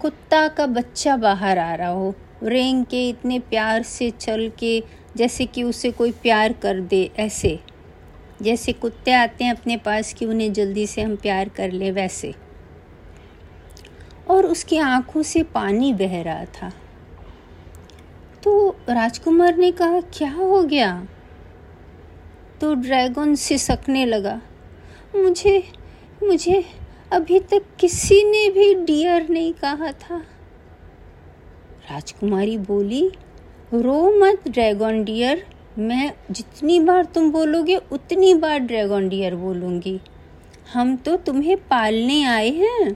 कुत्ता 0.00 0.46
का 0.48 0.66
बच्चा 0.68 1.16
बाहर 1.16 1.58
आ 1.58 1.74
रहा 1.74 1.88
हो। 1.88 2.14
रेंग 2.42 2.84
के 2.84 3.08
इतने 3.08 3.38
प्यार 3.40 3.82
से 3.82 4.10
चल 4.10 4.50
के 4.58 4.82
जैसे 5.16 5.46
कि 5.46 5.62
उसे 5.62 5.90
कोई 5.90 6.12
प्यार 6.12 6.52
कर 6.52 6.80
दे 6.80 7.10
ऐसे। 7.18 7.60
जैसे 8.42 8.72
कुत्ते 8.72 9.12
आते 9.12 9.44
हैं 9.44 9.54
अपने 9.54 9.76
पास 9.76 10.12
कि 10.12 10.26
उन्हें 10.26 10.52
जल्दी 10.52 10.86
से 10.86 11.02
हम 11.02 11.16
प्यार 11.16 11.48
कर 11.48 11.72
ले 11.72 11.90
वैसे। 11.90 12.34
और 14.30 14.46
उसकी 14.46 14.78
आँखों 14.78 15.22
से 15.22 15.42
पानी 15.42 15.92
बह 15.92 16.22
रहा 16.22 16.44
था। 16.44 16.72
तो 18.42 18.76
राजकुमार 18.88 19.56
ने 19.56 19.72
कहा, 19.72 20.00
क्या 20.00 20.30
हो 20.30 20.62
गया? 20.62 21.06
तो 22.60 22.74
ड्रैगन 22.74 23.34
सिसकने 23.34 24.04
लगा, 24.04 24.40
मुझे 25.16 25.72
मुझे 26.22 26.64
अभी 27.12 27.40
तक 27.40 27.62
किसी 27.80 28.24
ने 28.24 28.50
भी 28.50 28.74
डियर 28.74 29.28
नहीं 29.28 29.52
कहा 29.52 29.92
था। 29.92 30.16
राजकुमारी 31.90 32.58
बोली 32.58 33.10
रो 33.72 34.10
मत, 34.12 34.48
ड्रैगन 34.48 35.04
डियर। 35.04 35.46
मैं 35.78 36.12
जितनी 36.30 36.80
बार 36.80 37.04
तुम 37.04 37.30
बोलोगे, 37.32 37.76
उतनी 37.76 38.34
बार 38.34 38.58
ड्रैगन 38.58 39.08
डियर 39.08 39.34
बोलूँगी। 39.34 40.00
हम 40.72 40.96
तो 40.96 41.16
तुम्हें 41.16 41.56
पालने 41.56 42.22
आए 42.24 42.50
हैं। 42.50 42.92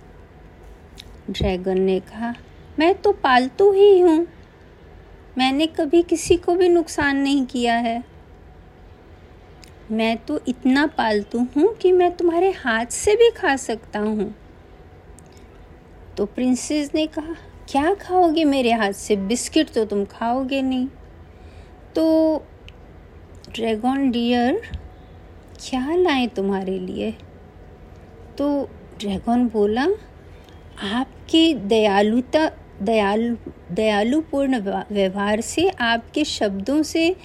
ड्रैगन 1.30 1.80
ने 1.80 2.00
कहा, 2.00 2.34
मैं 2.78 2.94
तो 2.94 3.12
पालतू 3.12 3.72
ही 3.72 4.00
हूँ। 4.00 4.26
मैंने 5.38 5.66
कभी 5.66 6.02
किसी 6.02 6.36
को 6.36 6.54
भी 6.54 6.68
नुकसान 6.68 7.16
नहीं 7.16 7.46
किया 7.46 7.74
है। 7.74 8.04
मैं 9.90 10.16
तो 10.16 10.40
इतना 10.48 10.86
पालतू 10.86 11.46
हूँ 11.56 11.74
कि 11.74 11.92
मैं 11.92 12.16
तुम्हारे 12.16 12.50
हाथ 12.50 12.86
से 12.86 13.16
भी 13.16 13.30
खा 13.30 13.56
सकता 13.56 13.98
हूँ। 13.98 14.34
तो 16.16 16.26
प्रिंसेस 16.26 16.90
ने 16.94 17.06
कहा 17.06 17.34
क्या 17.68 17.94
खाओगे 17.94 18.44
मेरे 18.44 18.72
हाथ 18.72 18.92
से? 18.92 19.16
बिस्किट 19.16 19.70
तो 19.70 19.84
तुम 19.84 20.04
खाओगे 20.04 20.62
नहीं। 20.62 20.86
तो 21.94 22.36
ड्रैगन 23.54 24.10
डियर, 24.10 24.60
क्या 25.68 25.94
लाए 25.96 26.26
तुम्हारे 26.26 26.78
लिए? 26.78 27.10
तो 28.38 28.68
ड्रैगन 29.00 29.48
बोला, 29.48 29.86
आपकी 30.92 31.54
दयालुता, 31.54 32.50
दयालु, 32.82 33.36
दयालुपूर्ण 33.74 34.58
व्यवहार 34.90 35.40
से, 35.40 35.68
आपके 35.68 36.24
शब्दों 36.24 36.82
से 36.82 37.16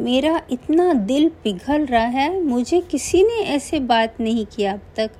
मेरा 0.00 0.40
इतना 0.50 0.92
दिल 0.92 1.28
पिघल 1.44 1.86
रहा 1.86 2.04
है, 2.04 2.42
मुझे 2.42 2.80
किसी 2.80 3.22
ने 3.22 3.40
ऐसे 3.46 3.80
बात 3.80 4.20
नहीं 4.20 4.46
किया 4.46 4.72
अब 4.72 4.80
तक। 4.96 5.10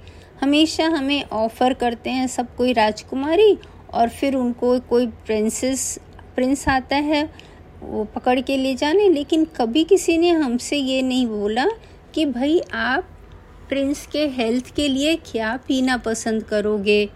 हमेशा 0.40 0.87
हमें 0.87 1.25
ऑफ़र 1.25 1.75
करते 1.75 2.11
हैं 2.11 2.26
सब 2.26 2.54
कोई 2.56 2.73
राजकुमारी 2.73 3.58
और 3.95 4.09
फिर 4.09 4.35
उनको 4.35 4.80
कोई 4.80 5.07
प्रिंसेस 5.07 5.99
प्रिंस 6.35 6.68
आता 6.68 6.97
है, 6.97 7.30
वो 7.83 8.04
पकड़ 8.04 8.40
के 8.40 8.57
ले 8.57 8.75
जाने। 8.75 9.09
लेकिन 9.09 9.45
कभी 9.45 9.85
किसी 9.85 10.18
ने 10.18 10.30
हमसे 10.30 10.76
ये 10.76 11.02
नहीं 11.02 11.26
बोला 11.26 11.66
कि 12.14 12.26
भाई 12.26 12.62
आप 12.75 13.09
प्रिंस 13.68 14.07
के 14.07 14.26
हेल्थ 14.26 14.75
के 14.75 14.88
लिए 14.88 15.16
क्या 15.16 15.57
पीना 15.57 15.97
पसंद 15.97 16.42
करोगे? 16.42 17.11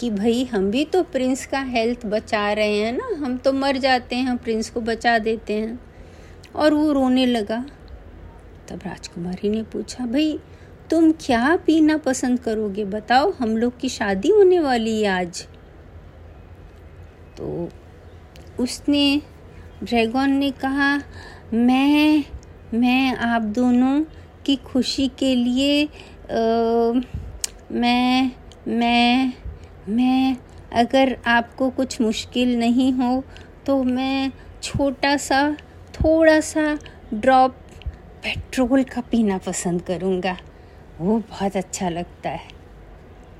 कि 0.00 0.10
भाई 0.10 0.44
हम 0.44 0.70
भी 0.70 0.84
तो 0.84 1.02
प्रिंस 1.02 1.46
का 1.46 1.60
हेल्थ 1.60 2.06
बचा 2.06 2.52
रहे 2.52 2.78
हैं 2.78 2.92
ना। 2.92 3.04
हम 3.04 3.36
तो 3.36 3.52
मर 3.52 3.76
जाते 3.76 4.16
हैं 4.16 4.36
प्रिंस 4.36 4.70
को 4.70 4.80
बचा 4.80 5.18
देते 5.18 5.52
हैं। 5.52 5.80
और 6.56 6.74
वो 6.74 6.92
रोने 6.92 7.26
लगा। 7.26 7.64
तब 8.68 8.80
राजकुमारी 8.86 9.48
ने 9.48 9.62
पूछा, 9.62 10.06
भाई 10.06 10.38
तुम 10.90 11.12
क्या 11.12 11.58
पीना 11.66 11.96
पसंद 11.96 12.40
करोगे? 12.40 12.84
बताओ, 12.84 13.32
हम 13.38 13.56
लोग 13.56 13.80
की 13.80 13.88
शादी 13.88 14.28
होने 14.28 14.60
वाली 14.60 15.02
है 15.02 15.08
आज। 15.08 15.46
तो 17.38 17.68
उसने 18.60 19.22
ड्रैगन 19.84 20.30
ने 20.30 20.50
कहा 20.50 21.02
मैं 21.52 22.24
मैं 22.74 23.16
आप 23.16 23.42
दोनों 23.42 24.04
की 24.46 24.56
खुशी 24.56 25.08
के 25.08 25.34
लिए 25.34 25.84
आ, 25.84 27.00
मैं 27.72 28.32
मैं 28.68 29.32
मैं 29.88 30.36
अगर 30.72 31.18
आपको 31.26 31.70
कुछ 31.70 32.00
मुश्किल 32.00 32.58
नहीं 32.58 32.92
हो 32.92 33.24
तो 33.66 33.82
मैं 33.82 34.32
छोटा 34.62 35.16
सा 35.16 35.56
थोड़ा 35.94 36.40
सा 36.40 36.78
ड्रॉप 37.14 37.56
पेट्रोल 38.24 38.82
का 38.82 39.00
पीना 39.00 39.38
पसंद 39.38 39.82
करूँगा। 39.82 40.36
वो 41.00 41.18
बहुत 41.18 41.56
अच्छा 41.56 41.88
लगता 41.88 42.30
है। 42.30 42.48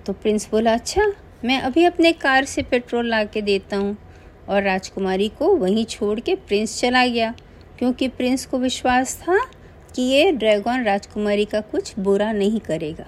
तो 0.06 0.12
प्रिंस 0.12 0.48
बोला 0.50 0.74
अच्छा 0.74 1.12
मैं 1.44 1.60
अभी 1.60 1.84
अपने 1.84 2.12
कार 2.12 2.44
से 2.44 2.62
पेट्रोल 2.62 3.08
ला 3.08 3.22
के 3.24 3.42
देता 3.42 3.76
हूँ 3.76 3.96
और 4.48 4.62
राजकुमारी 4.62 5.28
को 5.28 5.54
वहीं 5.56 5.84
छोड़ 5.84 6.18
के 6.20 6.34
प्रिंस 6.36 6.78
चला 6.80 7.06
गया, 7.06 7.34
क्योंकि 7.78 8.08
प्रिंस 8.08 8.44
को 8.46 8.58
विश्वास 8.58 9.16
था 9.18 9.38
कि 9.94 10.02
ये 10.02 10.30
ड्रैगन 10.32 10.84
राजकुमारी 10.84 11.44
का 11.44 11.60
कुछ 11.62 11.98
बुरा 11.98 12.30
नहीं 12.32 12.60
करेगा। 12.60 13.06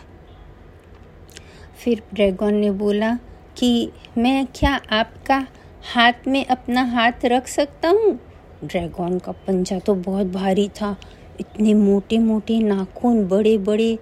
फिर 1.85 2.03
ड्रैगन 2.15 2.55
ने 2.55 2.71
बोला 2.71 3.15
कि 3.59 3.91
मैं 4.19 4.47
क्या 4.55 4.75
आपका 4.93 5.47
हाथ 5.95 6.27
में 6.29 6.45
अपना 6.47 6.83
हाथ 6.85 7.25
रख 7.25 7.47
सकता 7.49 7.89
हूँ? 7.89 8.19
ड्रैगन 8.65 9.19
का 9.19 9.33
पंजा 9.47 9.79
तो 9.79 9.95
बहुत 9.95 10.27
भारी 10.27 10.69
था, 10.71 10.97
इतने 11.41 11.75
मोटे 11.75 12.19
मोटे 12.19 12.59
नाखून 12.61 13.27
बड़े 13.29 13.57
बड़े 13.61 13.99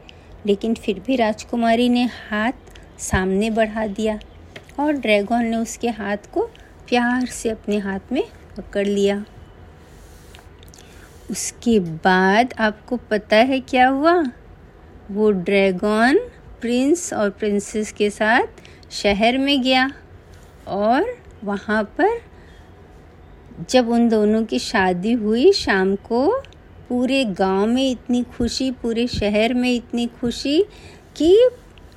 लेकिन 0.47 0.75
फिर 0.75 1.01
भी 1.07 1.17
राजकुमारी 1.17 1.89
ने 1.89 2.05
हाथ 2.31 2.53
सामने 3.01 3.51
बढ़ा 3.51 3.87
दिया 3.87 4.19
और 4.81 4.93
ड्रैगन 4.93 5.45
ने 5.45 5.57
उसके 5.57 5.89
हाथ 5.89 6.17
को 6.33 6.43
प्यार 6.89 7.27
से 7.27 7.51
अपने 7.51 7.79
हाथ 7.79 8.01
में 8.13 8.25
पकड़ 8.57 8.87
लिया। 8.87 9.25
उसके 11.31 11.81
बाद 11.81 12.55
आपको 12.59 12.97
पता 12.97 13.37
है 13.37 13.61
क्या 13.61 13.89
हुआ? 13.89 14.25
वो 15.11 15.31
ड्रैगन 15.31 16.31
प्रिंस 16.61 17.13
और 17.13 17.31
प्रिंसेस 17.31 17.93
के 17.93 18.11
साथ 18.11 18.43
शहर 18.91 19.39
में 19.39 19.63
गया 19.63 19.93
और 20.69 21.19
वहाँ 21.45 21.85
पर 21.85 22.21
जब 23.71 23.89
उन 23.89 24.09
दोनों 24.09 24.45
की 24.45 24.59
शादी 24.59 25.13
हुई, 25.13 25.53
शाम 25.53 25.97
को 25.97 26.43
पूरे 26.89 27.25
गाँव 27.25 27.67
में 27.67 27.91
इतनी 27.91 28.23
खुशी, 28.23 28.71
पूरे 28.71 29.07
शहर 29.07 29.55
में 29.55 29.73
इतनी 29.73 30.07
खुशी 30.07 30.67
कि 31.17 31.49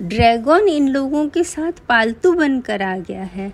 ड्रैगन 0.03 0.67
इन 0.67 0.87
लोगों 0.87 1.27
के 1.27 1.43
साथ 1.43 1.71
पालतू 1.89 2.31
बनकर 2.33 2.81
आ 2.81 2.95
गया 2.97 3.23
है। 3.23 3.51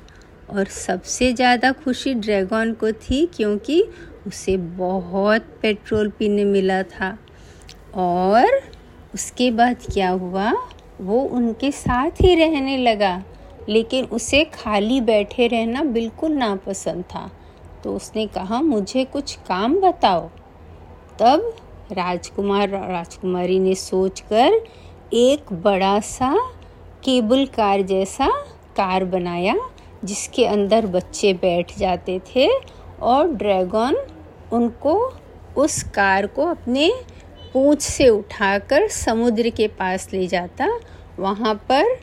और 0.50 0.66
सबसे 0.66 1.32
ज़्यादा 1.34 1.72
खुशी 1.72 2.14
ड्रैगन 2.14 2.72
को 2.74 2.92
थी 2.92 3.26
क्योंकि 3.26 3.82
उसे 4.28 4.56
बहुत 4.58 5.46
पेट्रोल 5.62 6.10
पीने 6.10 6.44
मिला 6.44 6.82
था। 6.84 7.18
और 7.94 8.48
उसके 9.14 9.52
बाद 9.52 9.86
क्या 9.94 10.10
हुआ? 10.10 10.54
वो 11.02 11.20
उनके 11.22 11.72
साथ 11.72 12.22
ही 12.22 12.34
रहने 12.36 12.78
लगा, 12.78 13.24
लेकिन 13.70 14.06
उसे 14.06 14.44
खाली 14.54 15.00
बैठे 15.02 15.48
रहना 15.48 15.84
बिल्कुल 15.84 16.32
नापसंद 16.32 17.04
था। 17.04 17.30
तो 17.84 17.96
उसने 17.96 18.26
कहा, 18.28 18.62
मुझे 18.62 19.06
कुछ 19.06 19.36
काम 19.48 19.80
बताओ। 19.82 20.28
तब 21.20 21.56
राजकुमार 21.92 22.70
राजकुमारी 22.70 23.60
ने 23.60 23.76
सोचकर 23.76 24.62
एक 25.14 25.54
बड़ा 25.54 26.00
सा 26.00 26.34
केबल 27.04 27.46
कार 27.46 27.82
जैसा 27.82 28.28
कार 28.78 29.04
बनाया, 29.06 29.56
जिसके 30.06 30.46
अंदर 30.46 30.86
बच्चे 30.86 31.34
बैठ 31.34 31.78
जाते 31.78 32.20
थे 32.28 32.48
और 33.02 33.28
ड्रैगन 33.28 33.96
उनको 34.54 34.94
उस 35.58 35.82
कार 35.84 36.28
को 36.28 36.46
अपने 36.46 36.92
पूंछ 37.54 37.82
से 37.82 38.10
उठाकर 38.10 38.88
समुद्र 38.88 39.50
के 39.50 39.68
पास 39.68 40.08
ले 40.14 40.28
जाता। 40.28 40.68
वहाँ 41.20 41.56
पर 41.72 41.98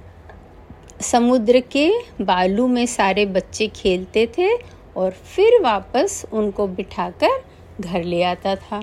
समुद्र 1.01 1.61
के 1.73 1.89
बालू 2.21 2.67
में 2.67 2.85
सारे 2.87 3.27
बच्चे 3.27 3.67
खेलते 3.67 4.27
थे 4.39 4.51
और 4.97 5.11
फिर 5.11 5.61
वापस 5.63 6.25
उनको 6.33 6.67
बिठाकर 6.67 7.41
घर 7.81 8.03
ले 8.03 8.23
आता 8.23 8.57
था। 8.57 8.83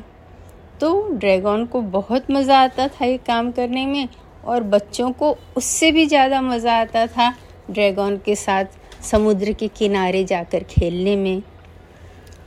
तो 0.84 0.91
ड्रैगन 1.12 1.65
को 1.65 1.82
बहुत 1.82 2.32
मज़ा 2.32 2.58
आता 2.60 2.88
था 2.88 3.06
ये 3.06 3.17
काम 3.17 3.52
करने 3.52 3.86
में, 3.86 4.08
और 4.46 4.63
बच्चों 4.63 5.12
को 5.12 5.30
उससे 5.58 5.91
भी 5.91 6.06
ज़्यादा 6.06 6.41
मज़ा 6.41 6.74
आता 6.76 7.06
था 7.08 7.30
ड्रैगन 7.72 8.17
के 8.26 8.36
साथ 8.36 9.02
समुद्र 9.02 9.54
के 9.54 9.67
किनारे 9.67 10.24
जाकर 10.24 10.63
खेलने 10.63 11.15
में। 11.15 11.41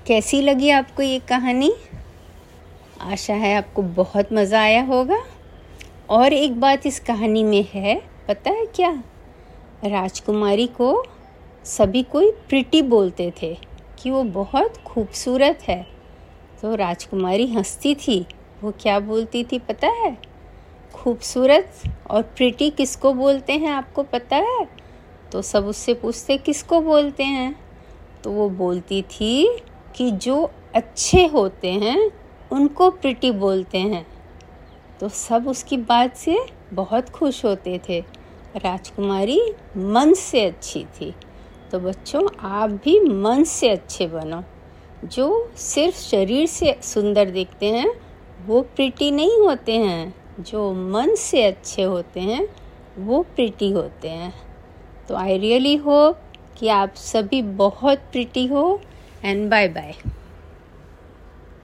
कैसी 0.06 0.40
लगी 0.40 0.70
आपको 0.70 1.02
ये 1.02 1.18
कहानी? 1.18 1.72
आशा 3.02 3.34
है 3.34 3.54
आपको 3.56 3.82
बहुत 3.82 4.32
मज़ा 4.32 4.60
आया 4.60 4.82
होगा। 4.84 5.22
और 6.10 6.32
एक 6.32 6.60
बात 6.60 6.86
इस 6.86 7.00
कहानी 7.00 7.44
में 7.44 7.64
है, 7.72 8.00
पता 8.28 8.50
है 8.50 8.66
क्या? 8.66 8.92
राजकुमारी 9.84 10.66
को 10.66 11.04
सभी 11.66 12.02
कोई 12.02 12.30
प्रिटी 12.48 12.82
बोलते 12.84 13.32
थे 13.42 13.56
कि 13.98 14.10
वो 14.10 14.22
बहुत 14.32 14.76
खूबसूरत 14.86 15.68
है। 15.68 15.84
तो 16.62 16.74
राजकुमारी 16.74 17.46
हंसती 17.46 17.94
थी। 17.94 18.26
वो 18.62 18.70
क्या 18.70 19.00
बोलती 19.00 19.44
थी 19.44 19.58
पता 19.58 19.86
है? 19.86 20.18
खूबसूरत 20.94 21.72
और 22.10 22.22
प्रिटी 22.22 22.70
किसको 22.70 23.12
बोलते 23.12 23.52
हैं 23.52 23.68
आपको 23.68 24.02
पता 24.02 24.36
है? 24.36 24.68
तो 25.32 25.42
सब 25.42 25.66
उससे 25.66 25.94
पूछते, 25.94 26.36
किसको 26.36 26.80
बोलते 26.80 27.24
हैं? 27.24 27.60
तो 28.24 28.30
वो 28.30 28.50
बोलती 28.50 29.02
थी 29.02 29.62
कि 29.96 30.10
जो 30.10 30.50
अच्छे 30.74 31.26
होते 31.26 31.70
हैं, 31.70 32.10
उनको 32.52 32.90
प्रिटी 32.90 33.30
बोलते 33.30 33.78
हैं। 33.78 34.06
तो 35.00 35.08
सब 35.08 35.48
उसकी 35.48 35.76
बात 35.76 36.16
से 36.16 36.38
बहुत 36.72 37.10
खुश 37.10 37.44
होते 37.44 37.80
थे। 37.88 38.00
राजकुमारी 38.56 39.52
मन 39.76 40.14
से 40.14 40.40
अच्छी 40.40 40.84
थी। 40.84 41.14
तो 41.70 41.78
बच्चों, 41.80 42.28
आप 42.40 42.70
भी 42.70 43.00
मन 43.00 43.44
से 43.44 43.68
अच्छे 43.68 44.06
बनो। 44.06 44.44
जो 45.06 45.52
सिर्फ़ 45.56 45.96
शरीर 45.96 46.46
से 46.46 46.78
सुंदर 46.82 47.30
दिखते 47.30 47.66
हैं, 47.66 48.00
वो 48.46 48.62
प्रिटी 48.62 49.10
नहीं 49.10 49.38
होते 49.38 49.72
हैं। 49.72 50.14
जो 50.40 50.72
मन 50.72 51.14
से 51.14 51.42
अच्छे 51.42 51.82
होते 51.82 52.20
हैं, 52.20 52.48
वो 52.98 53.22
प्रिटी 53.22 53.70
होते 53.70 54.08
हैं। 54.08 54.34
तो 55.08 55.14
आई 55.14 55.38
रियली 55.38 55.76
होप 55.76 56.18
कि 56.58 56.68
आप 56.68 56.94
सभी 56.94 57.42
बहुत 57.42 57.98
प्रिटी 57.98 58.46
हो 58.46 58.80
एंड 59.24 59.50
बाय 59.50 59.68
बाय 59.68 59.94